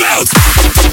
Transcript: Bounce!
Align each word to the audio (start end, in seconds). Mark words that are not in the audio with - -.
Bounce! 0.00 0.85